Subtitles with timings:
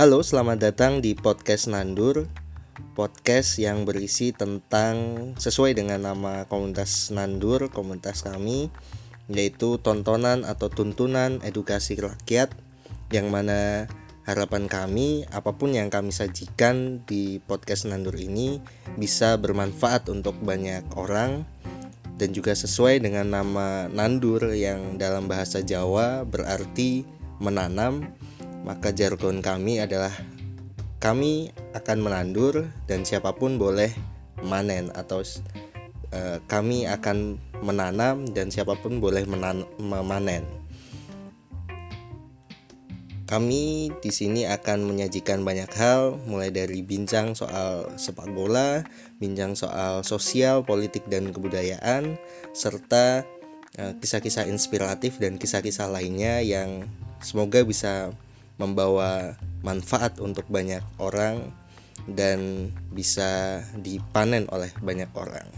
[0.00, 2.24] Halo, selamat datang di podcast Nandur.
[2.96, 4.96] Podcast yang berisi tentang
[5.36, 8.72] sesuai dengan nama komunitas Nandur, komunitas kami,
[9.28, 12.48] yaitu tontonan atau tuntunan edukasi rakyat
[13.12, 13.92] yang mana
[14.24, 18.56] harapan kami apa pun yang kami sajikan di podcast Nandur ini
[18.96, 21.44] bisa bermanfaat untuk banyak orang
[22.16, 27.04] dan juga sesuai dengan nama Nandur yang dalam bahasa Jawa berarti
[27.36, 28.16] menanam
[28.64, 30.12] maka jargon kami adalah
[31.00, 33.88] kami akan menandur dan siapa pun boleh
[34.44, 35.24] manen atau
[36.12, 39.24] uh, kami akan menanam dan siapa pun boleh
[39.80, 40.44] memanen.
[43.30, 48.82] Kami di sini akan menyajikan banyak hal, mulai dari bincang soal sepak bola,
[49.22, 52.18] bincang soal sosial, politik, dan kebudayaan,
[52.50, 53.22] serta
[53.78, 56.90] eh, kisah-kisah inspiratif dan kisah-kisah lainnya yang
[57.22, 58.10] semoga bisa
[58.60, 61.48] membawa manfaat untuk banyak orang
[62.04, 65.48] dan bisa dipanen oleh banyak orang.